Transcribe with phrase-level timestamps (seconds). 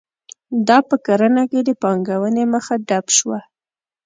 [0.67, 3.39] دا په کرنه کې د پانګونې مخه ډپ شوه.